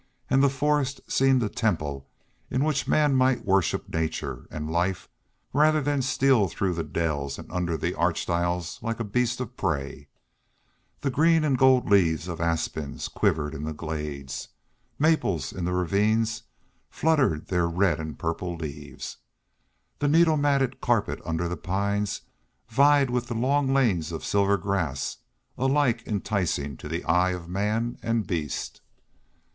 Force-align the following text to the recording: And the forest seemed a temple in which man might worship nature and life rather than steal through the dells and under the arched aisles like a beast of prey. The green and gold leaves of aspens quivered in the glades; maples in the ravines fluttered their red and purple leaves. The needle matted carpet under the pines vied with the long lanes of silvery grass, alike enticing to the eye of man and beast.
And 0.31 0.41
the 0.41 0.49
forest 0.49 0.99
seemed 1.07 1.43
a 1.43 1.47
temple 1.47 2.09
in 2.49 2.63
which 2.63 2.87
man 2.87 3.13
might 3.13 3.45
worship 3.45 3.87
nature 3.87 4.47
and 4.49 4.67
life 4.67 5.07
rather 5.53 5.79
than 5.79 6.01
steal 6.01 6.47
through 6.47 6.73
the 6.73 6.83
dells 6.83 7.37
and 7.37 7.47
under 7.51 7.77
the 7.77 7.93
arched 7.93 8.27
aisles 8.27 8.79
like 8.81 8.99
a 8.99 9.03
beast 9.03 9.39
of 9.39 9.55
prey. 9.55 10.07
The 11.01 11.11
green 11.11 11.43
and 11.43 11.55
gold 11.55 11.87
leaves 11.87 12.27
of 12.27 12.41
aspens 12.41 13.07
quivered 13.09 13.53
in 13.53 13.63
the 13.63 13.75
glades; 13.75 14.47
maples 14.97 15.53
in 15.53 15.65
the 15.65 15.71
ravines 15.71 16.41
fluttered 16.89 17.45
their 17.49 17.67
red 17.69 17.99
and 17.99 18.17
purple 18.17 18.55
leaves. 18.55 19.17
The 19.99 20.07
needle 20.07 20.35
matted 20.35 20.81
carpet 20.81 21.21
under 21.23 21.47
the 21.47 21.57
pines 21.57 22.21
vied 22.69 23.11
with 23.11 23.27
the 23.27 23.35
long 23.35 23.71
lanes 23.71 24.11
of 24.11 24.25
silvery 24.25 24.57
grass, 24.57 25.17
alike 25.59 26.01
enticing 26.07 26.75
to 26.77 26.89
the 26.89 27.03
eye 27.03 27.33
of 27.33 27.47
man 27.47 27.99
and 28.01 28.25
beast. 28.25 28.81